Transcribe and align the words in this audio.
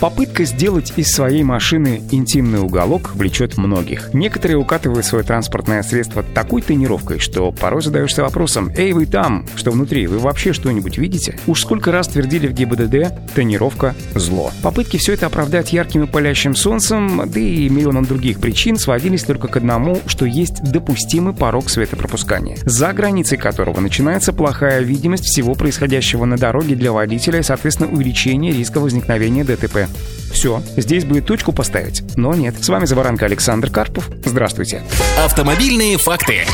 Попытка 0.00 0.44
сделать 0.44 0.94
из 0.96 1.08
своей 1.08 1.42
машины 1.42 2.02
интимный 2.10 2.60
уголок 2.60 3.14
влечет 3.14 3.58
многих. 3.58 4.14
Некоторые 4.14 4.56
укатывают 4.56 5.04
свое 5.04 5.22
транспортное 5.22 5.82
средство 5.82 6.22
такой 6.22 6.62
тонировкой, 6.62 7.18
что 7.18 7.52
порой 7.52 7.82
задаешься 7.82 8.22
вопросом 8.22 8.72
«Эй, 8.74 8.94
вы 8.94 9.04
там, 9.04 9.44
что 9.56 9.70
внутри, 9.70 10.06
вы 10.06 10.18
вообще 10.18 10.54
что-нибудь 10.54 10.96
видите?» 10.96 11.38
Уж 11.46 11.60
сколько 11.60 11.92
раз 11.92 12.08
твердили 12.08 12.46
в 12.46 12.54
ГИБДД 12.54 13.34
«тонировка– 13.34 13.94
зло». 14.14 14.52
Попытки 14.62 14.96
все 14.96 15.12
это 15.12 15.26
оправдать 15.26 15.74
ярким 15.74 16.04
и 16.04 16.06
палящим 16.06 16.54
солнцем, 16.54 17.20
да 17.26 17.38
и 17.38 17.68
миллионом 17.68 18.06
других 18.06 18.40
причин 18.40 18.78
сводились 18.78 19.24
только 19.24 19.48
к 19.48 19.58
одному, 19.58 20.00
что 20.06 20.24
есть 20.24 20.62
допустимый 20.62 21.34
порог 21.34 21.68
светопропускания, 21.68 22.56
за 22.64 22.94
границей 22.94 23.36
которого 23.36 23.80
начинается 23.80 24.32
плохая 24.32 24.80
видимость 24.80 25.24
всего 25.24 25.54
происходящего 25.54 26.24
на 26.24 26.38
дороге 26.38 26.74
для 26.74 26.90
водителя 26.90 27.40
и, 27.40 27.42
соответственно, 27.42 27.92
увеличение 27.92 28.54
риска 28.54 28.80
возникновения 28.80 29.44
ДТП. 29.44 29.89
Все, 30.32 30.62
здесь 30.76 31.04
бы 31.04 31.20
точку 31.20 31.52
поставить, 31.52 32.02
но 32.16 32.34
нет. 32.34 32.54
С 32.62 32.68
вами 32.68 32.84
Заваранка 32.84 33.26
Александр 33.26 33.70
Карпов. 33.70 34.08
Здравствуйте. 34.24 34.82
Автомобильные 35.18 35.98
факты. 35.98 36.44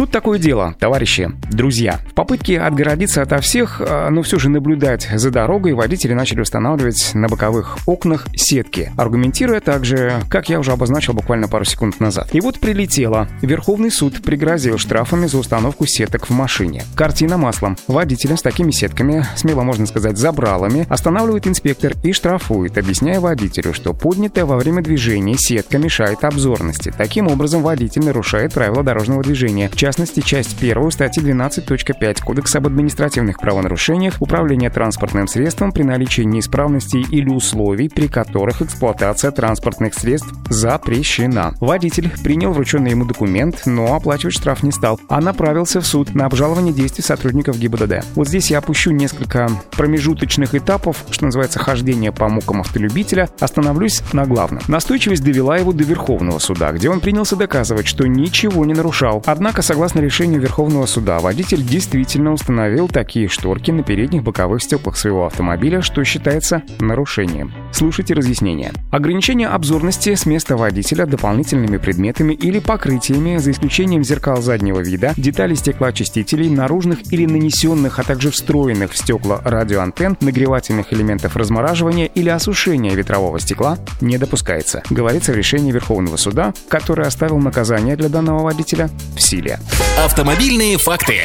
Тут 0.00 0.12
такое 0.12 0.38
дело, 0.38 0.74
товарищи, 0.78 1.30
друзья. 1.50 2.00
В 2.08 2.14
попытке 2.14 2.58
отгородиться 2.58 3.20
ото 3.20 3.38
всех, 3.42 3.82
а, 3.84 4.08
но 4.08 4.22
все 4.22 4.38
же 4.38 4.48
наблюдать 4.48 5.06
за 5.12 5.30
дорогой, 5.30 5.74
водители 5.74 6.14
начали 6.14 6.40
устанавливать 6.40 7.10
на 7.12 7.28
боковых 7.28 7.76
окнах 7.84 8.26
сетки, 8.34 8.90
аргументируя 8.96 9.60
также, 9.60 10.14
как 10.30 10.48
я 10.48 10.58
уже 10.58 10.72
обозначил 10.72 11.12
буквально 11.12 11.48
пару 11.48 11.66
секунд 11.66 12.00
назад. 12.00 12.30
И 12.32 12.40
вот 12.40 12.60
прилетело. 12.60 13.28
Верховный 13.42 13.90
суд 13.90 14.22
пригрозил 14.22 14.78
штрафами 14.78 15.26
за 15.26 15.36
установку 15.36 15.84
сеток 15.86 16.30
в 16.30 16.30
машине. 16.30 16.82
Картина 16.94 17.36
маслом. 17.36 17.76
Водителя 17.86 18.38
с 18.38 18.42
такими 18.42 18.70
сетками, 18.70 19.26
смело 19.36 19.64
можно 19.64 19.84
сказать, 19.84 20.16
забралами, 20.16 20.86
останавливает 20.88 21.46
инспектор 21.46 21.92
и 22.02 22.14
штрафует, 22.14 22.78
объясняя 22.78 23.20
водителю, 23.20 23.74
что 23.74 23.92
поднятая 23.92 24.46
во 24.46 24.56
время 24.56 24.82
движения 24.82 25.36
сетка 25.36 25.76
мешает 25.76 26.24
обзорности. 26.24 26.90
Таким 26.96 27.28
образом, 27.28 27.62
водитель 27.62 28.06
нарушает 28.06 28.54
правила 28.54 28.82
дорожного 28.82 29.22
движения 29.22 29.68
частности, 29.90 30.20
часть 30.20 30.62
1 30.62 30.90
статьи 30.92 31.20
12.5 31.20 32.22
Кодекса 32.22 32.58
об 32.58 32.68
административных 32.68 33.40
правонарушениях 33.40 34.14
управление 34.20 34.70
транспортным 34.70 35.26
средством 35.26 35.72
при 35.72 35.82
наличии 35.82 36.22
неисправностей 36.22 37.04
или 37.10 37.28
условий, 37.28 37.88
при 37.88 38.06
которых 38.06 38.62
эксплуатация 38.62 39.32
транспортных 39.32 39.94
средств 39.94 40.32
запрещена. 40.48 41.54
Водитель 41.58 42.08
принял 42.22 42.52
врученный 42.52 42.92
ему 42.92 43.04
документ, 43.04 43.62
но 43.66 43.96
оплачивать 43.96 44.34
штраф 44.34 44.62
не 44.62 44.70
стал, 44.70 45.00
а 45.08 45.20
направился 45.20 45.80
в 45.80 45.86
суд 45.86 46.14
на 46.14 46.26
обжалование 46.26 46.72
действий 46.72 47.02
сотрудников 47.02 47.58
ГИБДД. 47.58 48.04
Вот 48.14 48.28
здесь 48.28 48.52
я 48.52 48.58
опущу 48.58 48.92
несколько 48.92 49.50
промежуточных 49.72 50.54
этапов, 50.54 51.04
что 51.10 51.24
называется 51.24 51.58
хождение 51.58 52.12
по 52.12 52.28
мукам 52.28 52.60
автолюбителя, 52.60 53.28
остановлюсь 53.40 54.02
на 54.12 54.24
главном. 54.24 54.62
Настойчивость 54.68 55.24
довела 55.24 55.56
его 55.56 55.72
до 55.72 55.82
Верховного 55.82 56.38
суда, 56.38 56.70
где 56.70 56.88
он 56.90 57.00
принялся 57.00 57.34
доказывать, 57.34 57.88
что 57.88 58.06
ничего 58.06 58.64
не 58.64 58.74
нарушал. 58.74 59.20
Однако, 59.26 59.62
согласно 59.70 60.00
решению 60.00 60.40
Верховного 60.40 60.84
суда, 60.86 61.20
водитель 61.20 61.62
действительно 61.62 62.32
установил 62.32 62.88
такие 62.88 63.28
шторки 63.28 63.70
на 63.70 63.84
передних 63.84 64.24
боковых 64.24 64.64
стеклах 64.64 64.96
своего 64.96 65.26
автомобиля, 65.26 65.80
что 65.80 66.02
считается 66.02 66.64
нарушением. 66.80 67.52
Слушайте 67.70 68.14
разъяснение. 68.14 68.72
Ограничение 68.90 69.46
обзорности 69.46 70.16
с 70.16 70.26
места 70.26 70.56
водителя 70.56 71.06
дополнительными 71.06 71.76
предметами 71.76 72.34
или 72.34 72.58
покрытиями, 72.58 73.36
за 73.36 73.52
исключением 73.52 74.02
зеркал 74.02 74.42
заднего 74.42 74.80
вида, 74.80 75.14
деталей 75.16 75.54
стеклоочистителей, 75.54 76.50
наружных 76.50 77.12
или 77.12 77.24
нанесенных, 77.26 78.00
а 78.00 78.02
также 78.02 78.32
встроенных 78.32 78.90
в 78.90 78.98
стекла 78.98 79.40
радиоантенн, 79.44 80.16
нагревательных 80.20 80.92
элементов 80.92 81.36
размораживания 81.36 82.06
или 82.06 82.28
осушения 82.28 82.96
ветрового 82.96 83.38
стекла, 83.38 83.78
не 84.00 84.18
допускается, 84.18 84.82
говорится 84.90 85.30
в 85.30 85.36
решении 85.36 85.70
Верховного 85.70 86.16
суда, 86.16 86.54
который 86.68 87.06
оставил 87.06 87.38
наказание 87.38 87.94
для 87.94 88.08
данного 88.08 88.42
водителя 88.42 88.90
силе. 89.30 89.60
Автомобильные 89.96 90.76
факты. 90.76 91.24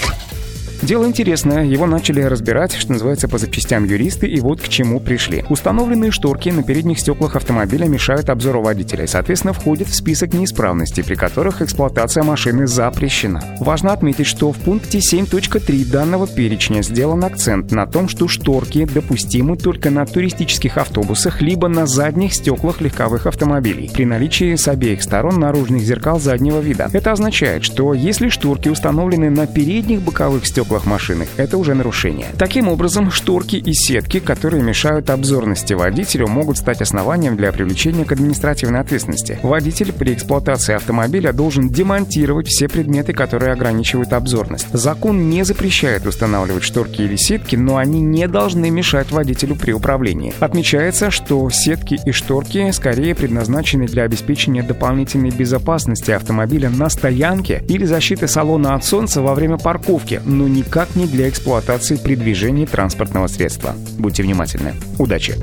Дело 0.85 1.05
интересное, 1.07 1.65
его 1.65 1.87
начали 1.87 2.21
разбирать, 2.21 2.75
что 2.75 2.91
называется, 2.91 3.27
по 3.27 3.39
запчастям 3.39 3.85
юристы, 3.85 4.27
и 4.27 4.39
вот 4.39 4.61
к 4.61 4.67
чему 4.67 4.99
пришли. 4.99 5.43
Установленные 5.49 6.11
шторки 6.11 6.49
на 6.49 6.61
передних 6.61 6.99
стеклах 6.99 7.35
автомобиля 7.35 7.87
мешают 7.87 8.29
обзору 8.29 8.61
водителя 8.61 9.05
и, 9.05 9.07
соответственно, 9.07 9.53
входят 9.53 9.87
в 9.87 9.95
список 9.95 10.33
неисправностей, 10.33 11.03
при 11.03 11.15
которых 11.15 11.63
эксплуатация 11.63 12.21
машины 12.21 12.67
запрещена. 12.67 13.41
Важно 13.59 13.93
отметить, 13.93 14.27
что 14.27 14.51
в 14.51 14.57
пункте 14.57 14.99
7.3 14.99 15.89
данного 15.89 16.27
перечня 16.27 16.83
сделан 16.83 17.23
акцент 17.23 17.71
на 17.71 17.87
том, 17.87 18.07
что 18.07 18.27
шторки 18.27 18.85
допустимы 18.85 19.57
только 19.57 19.89
на 19.89 20.05
туристических 20.05 20.77
автобусах 20.77 21.41
либо 21.41 21.67
на 21.67 21.87
задних 21.87 22.35
стеклах 22.35 22.79
легковых 22.81 23.25
автомобилей 23.25 23.89
при 23.91 24.05
наличии 24.05 24.55
с 24.55 24.67
обеих 24.67 25.01
сторон 25.01 25.39
наружных 25.39 25.81
зеркал 25.81 26.19
заднего 26.19 26.59
вида. 26.59 26.91
Это 26.93 27.11
означает, 27.11 27.63
что 27.63 27.95
если 27.95 28.29
шторки 28.29 28.69
установлены 28.69 29.31
на 29.31 29.47
передних 29.47 30.03
боковых 30.03 30.45
стеклах 30.45 30.74
стеклах 30.75 30.85
машины. 30.85 31.27
Это 31.37 31.57
уже 31.57 31.73
нарушение. 31.73 32.27
Таким 32.37 32.67
образом, 32.67 33.11
шторки 33.11 33.55
и 33.55 33.73
сетки, 33.73 34.19
которые 34.19 34.63
мешают 34.63 35.09
обзорности 35.09 35.73
водителю, 35.73 36.27
могут 36.27 36.57
стать 36.57 36.81
основанием 36.81 37.37
для 37.37 37.51
привлечения 37.51 38.05
к 38.05 38.11
административной 38.11 38.79
ответственности. 38.79 39.39
Водитель 39.43 39.91
при 39.93 40.13
эксплуатации 40.13 40.75
автомобиля 40.75 41.33
должен 41.33 41.69
демонтировать 41.69 42.47
все 42.47 42.67
предметы, 42.67 43.13
которые 43.13 43.53
ограничивают 43.53 44.13
обзорность. 44.13 44.67
Закон 44.73 45.29
не 45.29 45.43
запрещает 45.45 46.05
устанавливать 46.05 46.63
шторки 46.63 47.01
или 47.01 47.15
сетки, 47.15 47.55
но 47.55 47.77
они 47.77 48.01
не 48.01 48.27
должны 48.27 48.69
мешать 48.69 49.11
водителю 49.11 49.55
при 49.55 49.71
управлении. 49.71 50.33
Отмечается, 50.39 51.11
что 51.11 51.49
сетки 51.49 51.99
и 52.05 52.11
шторки 52.11 52.71
скорее 52.71 53.15
предназначены 53.15 53.85
для 53.87 54.03
обеспечения 54.03 54.63
дополнительной 54.63 55.31
безопасности 55.31 56.11
автомобиля 56.11 56.69
на 56.69 56.89
стоянке 56.89 57.63
или 57.69 57.85
защиты 57.85 58.27
салона 58.27 58.75
от 58.75 58.83
солнца 58.83 59.21
во 59.21 59.35
время 59.35 59.57
парковки, 59.57 60.21
но 60.25 60.47
никак 60.65 60.95
не 60.95 61.05
для 61.05 61.29
эксплуатации 61.29 61.95
при 61.95 62.15
движении 62.15 62.65
транспортного 62.65 63.27
средства. 63.27 63.75
Будьте 63.97 64.23
внимательны. 64.23 64.73
Удачи! 64.97 65.35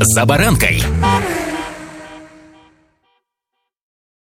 «За 0.00 0.26
баранкой» 0.26 0.82